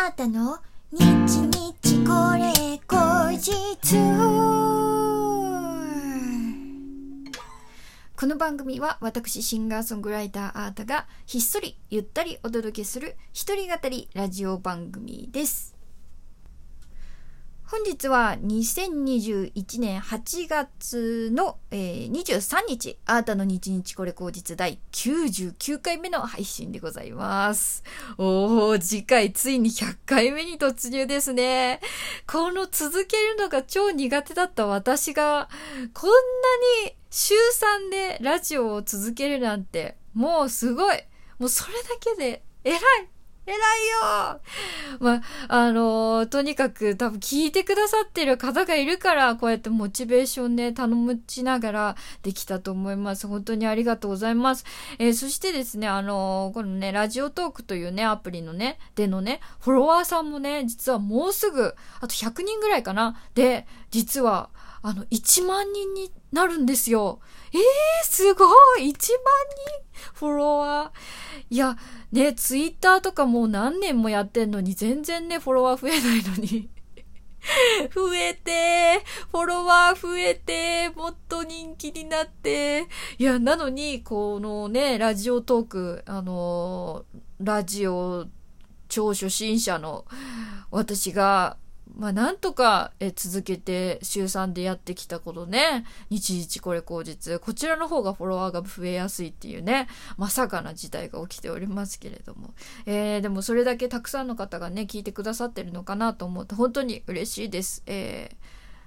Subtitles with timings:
[0.00, 0.58] あったの？
[0.92, 2.52] 日日これ
[2.86, 3.96] 後日
[8.16, 15.77] この番組は私シンガーソングライターあータがひっそりゆったりお届けする一人語りラジオ番組です。
[17.70, 27.84] 本日は2021年8月の、えー、23日、あーたの日日これ口実第99回目の配信でございます。
[28.16, 31.80] おー、次回ついに100回目に突入ですね。
[32.26, 35.50] この続けるのが超苦手だった私が、
[35.92, 36.16] こんな
[36.86, 40.96] に週3でラジオを続けるなんて、もうすごい。
[41.38, 42.80] もうそれだけで偉い
[43.48, 44.40] 偉いよ
[45.00, 53.26] まあ、のー、とにかく多分聞いてくださってる方がいるから、こうやってモチベーションね、頼むちながらできたと思います。
[53.26, 54.66] 本当にありがとうございます。
[54.98, 63.18] えー、そしてですね、あのー、このね、ラジオトークというね、アプリのね、でのね、フォロワーさんもね、実はもうすぐ、あと100人ぐらいかな。
[63.34, 64.50] で、実は、
[64.82, 67.20] あの、1万人になるんですよ。
[67.52, 67.60] えー、
[68.04, 68.44] すご
[68.78, 68.98] い !1 万人
[70.14, 71.54] フォロワー。
[71.54, 71.76] いや、
[72.12, 76.68] ね、ツイッターとかもう何年もやってんのに全然ね、フォロワー増えないのに。
[77.94, 82.88] 増えて、フォロワー増えて、もっと人気になって。
[83.18, 87.04] いや、なのに、このね、ラジオトーク、あの
[87.40, 88.26] ラジオ
[88.88, 90.04] 超初心者の
[90.70, 91.56] 私が、
[91.96, 102.54] まあ、なんとかえ続けて週3でやってきたことね、日々これ口実、こちらの方がフォロワーが増えやすいっていうね、まさかな事態が起きておりますけれども。
[102.86, 107.82] えー、でもそれだけたくさんの方がね、聞いてくださってるのかなと思うと本当に嬉しいです。
[107.86, 108.36] え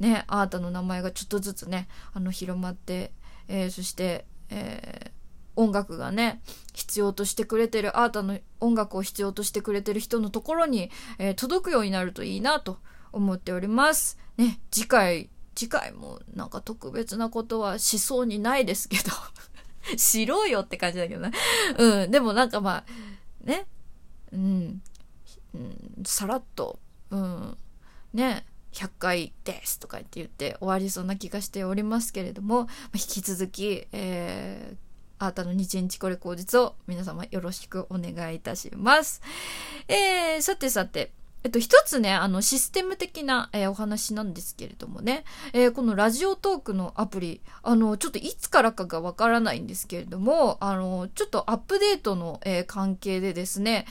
[0.00, 3.12] ー、ね、あーたの名前がちょっとずつね、あの、広まって、
[3.48, 5.13] えー、そして、えー、
[5.56, 6.40] 音楽がね、
[6.72, 12.78] 必要としてくれてる、アートの音楽を必要としてくれてる人のところに、えー、届くようになるといいなと
[13.12, 14.18] 思っております。
[14.36, 19.12] ね、次回、次回もなんか特別なことはしそうにないですけど
[19.96, 21.30] しろよって感じだけどね。
[21.78, 22.84] うん、でもなんかまあ、
[23.44, 23.66] ね、
[24.32, 24.82] うん、
[25.54, 27.56] うん、さらっと、うん、
[28.12, 34.76] ね、100回ですとか言って言って終わりそうな気がしておりますけれども、引き続き、えー、
[35.24, 39.22] あーたの日日これ口実を皆様よろしくお願いいたします。
[39.88, 41.12] えー、さてさて、
[41.44, 53.86] えっと、一つね、あの、システム的な、えー、お話なんですけれどもね、えー、このラジオトークのアプリ、あの、ちょっといつからかがわからないんですけれども、あの、ちょっとアップデートの、えー、関係でですね、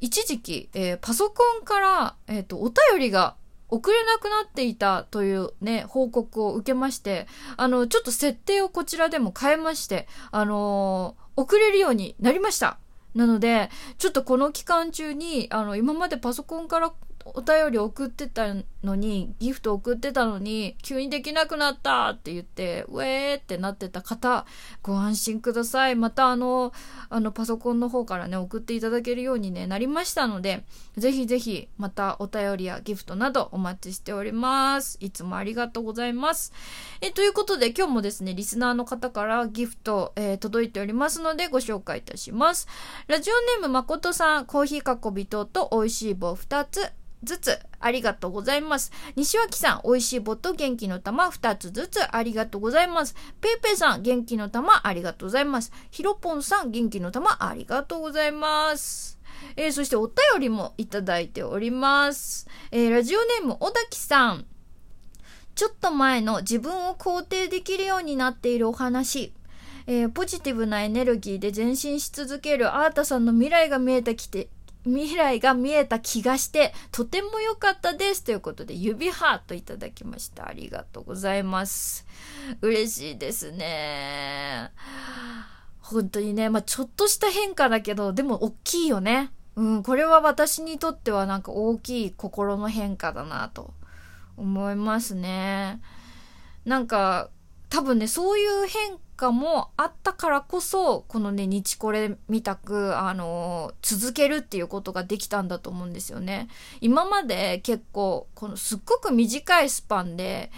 [0.00, 3.36] 一時期、えパソコンから、えっと、お便りが
[3.68, 12.78] 送れなくなっていたというね、報告を受けまして、あの、ちょっと設定をこちらでも変えまして、あの送れるようになりました。
[13.14, 16.92] なので、ちょっとこの期間中に、あの、今までパソコンから
[17.24, 24.46] お便り送ってたのに、ギフト送ってたのに、急にできなくなったって言って、ウェーってなってた方、
[24.82, 25.96] ご安心ください。
[25.96, 26.72] またあの、
[27.10, 30.64] あの、パソコンの方からね、送っていただけるようにね、なりましたので、
[30.96, 34.96] ぜひぜひ、またお便りやギフトなどお待ちしております。
[35.00, 36.52] いつもありがとうございます。
[37.00, 42.68] え、ということで、今日もですね、リスナーの方からギフト、えー、届いておりますので、ご紹介いたします。
[43.08, 46.92] ラジオネームまことさん、コーヒーかっこびとと美味しい棒2つ、
[47.24, 48.92] ずつありがとうございます。
[49.16, 53.14] 西脇さん、美味しい棒と元気の玉2つずつありがとうございます。
[53.40, 55.72] ペイペイさん、元気の玉ありがとうございます。
[55.90, 59.18] ひろぽんさん、元気の玉ありがとうございます。
[59.56, 62.48] えー、そしてお便りもいただいております。
[62.70, 64.46] えー、ラジオネーム、小滝さん。
[65.54, 69.32] ちょっと前の自分を肯定できるようになっているお話。
[69.88, 74.48] えー、ポジティブなエネルギーで前進し続けるアータさんの未来が見えてきて
[74.84, 78.24] 未来が見えた気がして、とても良かったです。
[78.24, 80.48] ということで、指ハートいただきました。
[80.48, 82.06] ありがとうございます。
[82.62, 84.70] 嬉しいですね。
[85.80, 89.32] 本当にね、まあ、ちょっとした変化だけど、でも大きいよね。
[89.56, 93.74] うん、これは私にとってはなんか大きい心の変化だなと
[94.36, 95.80] 思いますね。
[96.64, 97.30] なんか、
[97.68, 106.48] 多分ね、そういう変化もあったからこそ、このね、日これみたく、あのー、続けるっていうことができたんだと思うんですよね。
[106.80, 110.50] 今まで結構、このすっごく短いスパンで、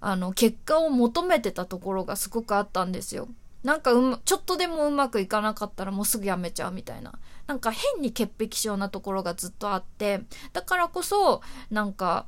[0.00, 3.28] あの、結果を求めてたところがすごくあったんですよ。
[3.62, 7.14] なんかうま、ちょっとでもうまくいかなかったらもうすぐやめちゃうみたいな。
[7.46, 10.22] なんか変に潔癖症なところがずっとあって、
[10.52, 12.26] だからこそ、なんか、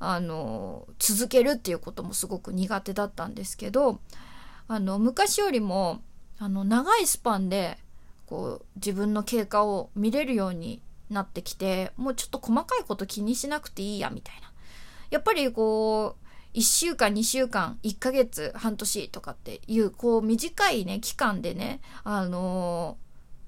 [0.00, 4.00] あの続けるっていうこともすごく苦手だったんですけど
[4.68, 6.02] あの昔よりも
[6.38, 7.78] あの長いスパンで
[8.26, 14.52] こう自分の経過を見れるようになってきて、もうちょっと細かいこと気にしなくていいや、みたいな。
[15.10, 16.16] やっぱりこ
[16.54, 22.96] う、1週間、2週間、1ヶ月、半年とかっていう、こう短いね、期間でね、あの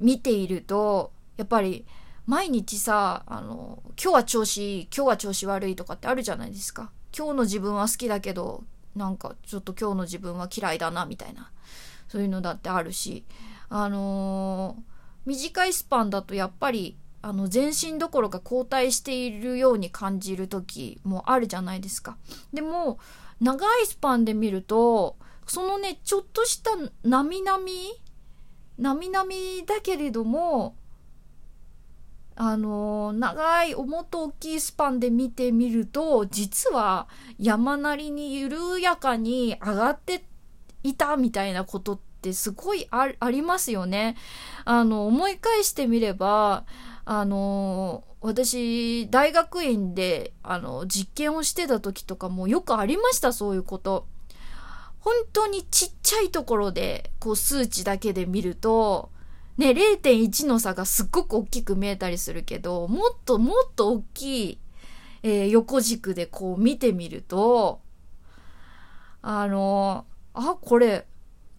[0.01, 1.87] ー、見ていると、やっぱり
[2.27, 6.91] 毎日さ、あのー、今日は調子いい、今日は調子悪いとかってあるじゃないですか。
[7.17, 8.65] 今日の自分は好きだけど、
[8.97, 11.51] なんかちょっと今日の自分は嫌いだな、みたいな。
[12.09, 13.25] そういうのだってあるし、
[13.69, 14.83] あのー、
[15.27, 22.17] 短いスパンだとやっぱりあの全身どころか後退しているように感じる時もあるじゃないですか。
[22.53, 22.99] でも
[23.41, 25.17] 長いスパンで見ると
[25.47, 26.71] そのねちょっとした
[27.03, 27.73] なみなみ
[28.79, 30.77] なみなみだけれども
[32.39, 40.23] あの長い重と大きいスパンで見てみると実は山なりに緩やかに上がって
[40.83, 44.17] いたみたいなことってすごいありますよね。
[44.67, 46.65] あの思い返してみれば
[47.07, 54.07] あの私大学院であの実験をしてた時とかもよくありましたそういうこと。
[55.01, 59.11] 本当にちっちゃいところでこう数値だけで見ると
[59.59, 64.59] ね0.1の差がすっごく大きく見えたりするけどもっともっと大きい、
[65.23, 67.81] えー、横軸でこう見てみると
[69.23, 71.07] あのあこれ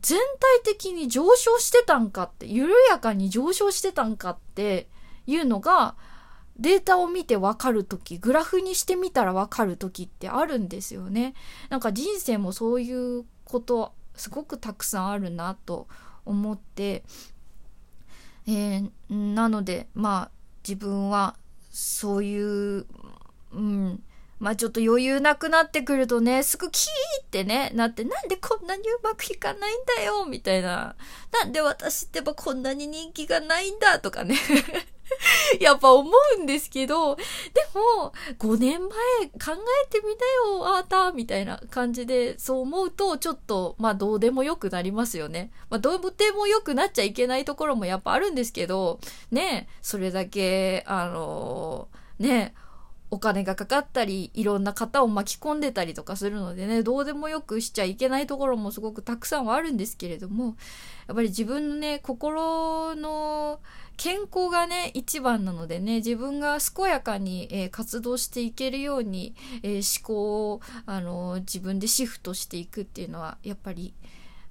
[0.02, 0.20] 全
[0.64, 4.88] 体的に上昇してたんかって緩やかに上昇してたんかって
[5.26, 5.96] いうのが
[6.60, 11.34] データを見てわかる時グラフにしてみたらわかる時ってあるんですよね。
[11.70, 15.88] なんか人生もそういうことすごくたくさんあるなと
[16.26, 17.04] 思って、
[18.48, 20.32] えー、なのでまあ
[20.68, 21.36] 自分は
[21.70, 22.86] そういう、
[23.54, 24.02] うん、
[24.40, 30.96] まあちょっと余裕なくなってくるとね、すぐキーってね、なって、なんでこんなにうまくいかないんだよみたいな。
[31.32, 34.36] なんで私ってばこんなに人気がないんだとかね
[35.60, 37.24] やっぱ思うんですけど、で
[37.74, 38.90] も、5年前
[39.28, 45.52] 考えてみたよ、あーた、みたいな感じで、そう思うと、ちょっと、まあどうでもよくなりますよね。
[45.70, 49.00] まあどうでもよくなっちゃいけないところもやっぱあるんですけど、
[49.32, 52.54] ね、それだけ、あのー、ね、
[53.10, 60.58] お金がかかったり、いろんな方を巻き込んでたりとかするのでね、どうでもよくしちゃいけないところもすごくたくさんはあるんですけれども、
[61.08, 63.62] やっぱり自分のね、心の
[63.98, 73.96] 健康がね、一番なのでね、自分が健やかに、えー、活動していけるように、えー、思考を、あの、自分でシフトしていくっていうのは、やっぱり、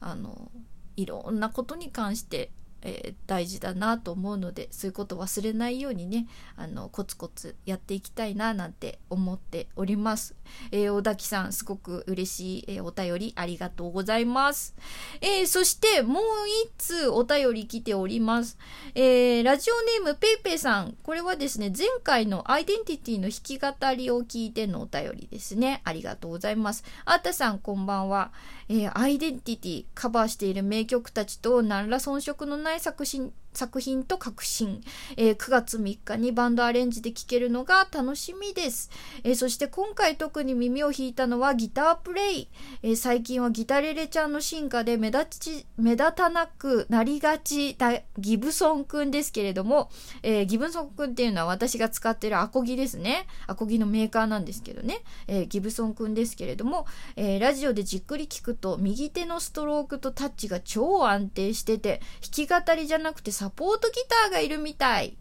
[0.01, 0.51] あの、
[0.97, 2.51] いろんなことに関して
[2.83, 6.27] えー、大事だなと思うのでそういうこと忘れないようにね
[6.57, 10.35] あのコツコツやっていきたいななんて思っております、
[10.71, 14.75] えー、小滝さんすごく嬉しい、えー、お便りありがとうございます、
[15.21, 16.23] えー、そしてもう
[16.65, 18.59] 一通お便り来ております、
[18.95, 20.97] え、ラジオネームペイペイさん。
[21.03, 25.81] これはですね前回のアイデンティティの弾き語りを聞いてのお便りですね。
[25.85, 26.85] ありがとうございます。
[27.05, 28.33] あーたさんこんばんは、
[28.69, 34.83] えアイデンティティカバーしている名曲たちと何ら遜色のない作品作品と革新、
[35.17, 38.91] えー、9月3日にバンドアレンジで聴けるのが楽しみです、
[39.25, 42.49] えー、そして今回特に耳を引いたのはギタープレイ、
[42.83, 49.91] えー、最近はギタレレちゃんの進化で目立ち目立たなくなりがちだギブソンくんですけれども、
[50.23, 53.27] えギブソンくんっていうのは私が使ってるアコギですね。
[53.47, 56.87] アコギのメーカーなんですけどね、えギブソンくんですけれども、
[57.17, 65.17] えラジオでじっくり聞くと右手のストロークとタッチが超安定してて弾き語りじゃなくてササポートギターがいるみたい。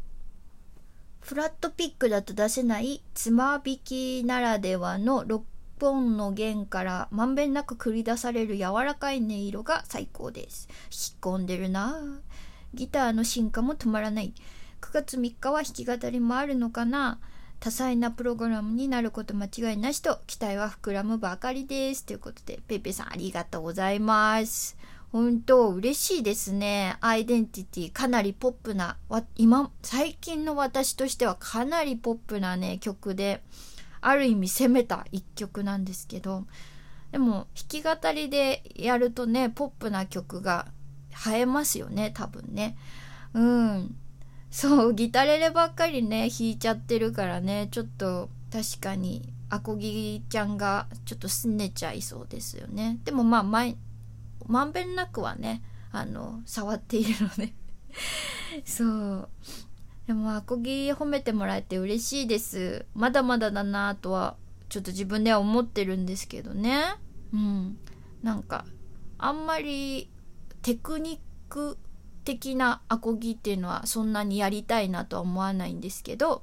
[1.21, 5.41] フラットピックだと出せないつま弾きならではの6
[5.79, 10.67] 本の弦からまんべんなく繰り出される柔らかい音色が最高です。
[10.85, 11.99] 引っ込んでるな
[12.73, 14.33] ギターの進化も止まらない。
[14.81, 17.19] 9月3日は弾き語りもあるのかな
[17.59, 22.03] 多彩なプログラムになること間違いなしと期待は膨らむばかりです。
[22.03, 24.75] ということで、ペペさんありがとうございます。
[25.15, 26.97] 本当嬉しいですね。
[26.99, 28.97] アイデンティティ、かなりポップな、
[29.37, 33.41] 今、最近の私としてはかなりポップなね、曲で、
[34.01, 36.43] ある意味攻めた一曲なんですけど、
[37.13, 40.67] でも弾き語りでやるとね、ポップな曲が
[41.33, 42.75] 映えますよね、多分ね。
[43.33, 43.95] うん。
[44.51, 52.99] そう、ギタレレばっかりね、弾いちゃってるからね、ちょっと確かにアコギちゃんがちょっとすねちゃいそうですよね。
[53.05, 53.77] でもまあ前、
[54.47, 55.61] まんべんなくはね
[55.91, 57.53] あの触っているので。
[58.65, 59.29] そう。
[60.07, 62.85] でもアコギ褒めてもらえて嬉しいです。
[62.93, 64.35] まだまだだなとは
[64.69, 66.95] ちょっと自分では思ってるんですけどね。
[67.33, 67.77] うん。
[68.21, 68.65] なんか
[69.17, 70.09] あんまり
[70.61, 71.77] テクニック
[72.23, 76.41] 的なアコギっていうのはそんなにやりたいなとは思わないんですけど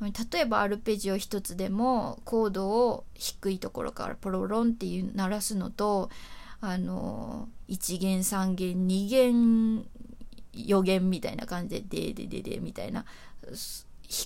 [0.00, 6.10] 例えばアルペジオ一つでもコードを低いところからポロロンっていう鳴らすのと
[6.68, 9.86] あの1弦3弦2弦
[10.52, 13.04] 4弦みたいな感じで「でででで」みたいな
[13.42, 13.54] 弾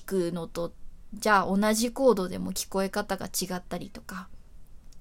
[0.06, 0.72] くのと
[1.12, 4.30] じゃあ同じコードでも聞こえ方が違ったりとか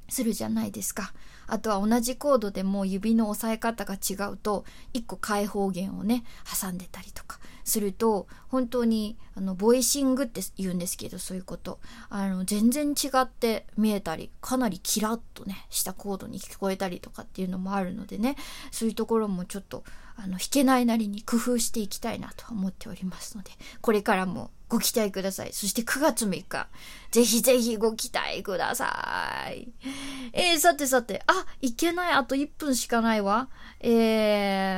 [0.09, 1.13] するじゃないですか。
[1.47, 6.25] あとは同じコードでも指の押さえ方が違うと1個開放弦をね
[6.61, 7.39] 挟んでたりとか
[7.69, 18.35] すると本当にあのボイシングって言うんですけどそういうことあの全然違って見えたりかなりキラッとねしたコードに聞こえたりとかっていうのもあるのでね
[18.71, 19.83] そういうところもちょっと
[20.17, 25.49] あの弾けないなりに工夫していきたいなと思っておりますのでこれからもご期待ください。
[25.51, 26.67] そして9月6日、
[27.11, 29.73] ぜひぜひご期待ください。
[30.31, 32.13] えー、さてさて、あ、いけない。
[32.13, 33.49] あと1分しかないわ。
[33.79, 33.89] え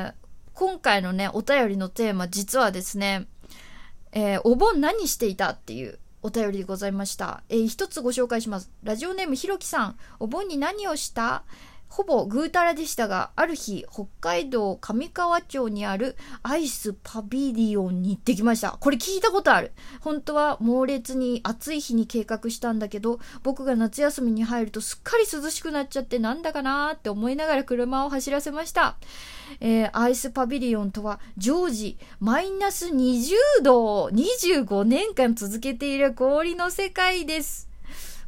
[0.08, 0.14] ー、
[0.62, 3.26] 今回のね、お便りのテーマ、実はですね、
[4.12, 7.42] えー、お盆何していたっていうお便りでございました。
[7.50, 8.70] えー、一つご紹介します。
[8.84, 11.42] ラジオネームひろきさん、お盆に何をした？
[11.92, 18.78] ほぼぐうたらでしたが、ある日、北海道上川町にあるアイスパビリオンに行ってきました。
[18.80, 19.74] これ聞いたことある。
[20.00, 28.96] 本当は猛烈に暑い日に計画したんだけど、僕が夏休みに入るとすっかり涼しくなっちゃってなんだかなーって思いながら車を走らせました。
[29.60, 33.34] えー、アイスパビリオンとは常時マイナス20
[33.64, 37.71] 度を25年間続けている氷の世界です。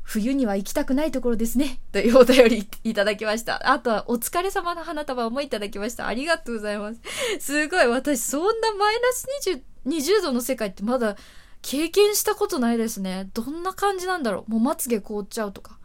[0.04, 1.80] 冬には行きたくないところですね。
[1.92, 3.72] というお便りいただきました。
[3.72, 6.08] あとは、お疲れ様の花束もいただきました。
[6.08, 7.00] ありがとうございます。
[7.40, 7.88] すごい。
[7.88, 11.16] 私、そんなマイナス 20, 20度の世界ってまだ
[11.62, 13.30] 経験したことないですね。
[13.34, 14.52] どんな感じなんだろう。
[14.52, 15.80] もうまつげ凍っちゃうとか。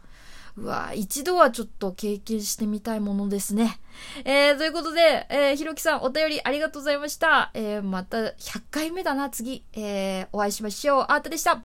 [0.57, 3.79] うわ一度はちょっと経験してみたいものですね。
[4.25, 7.51] えー、ということで、えー、ひろきさんお便りありがとうございました。
[7.53, 9.63] えー、また100回目だな、次。
[9.73, 11.05] えー、お会いしましょう。
[11.09, 11.55] あーたでした。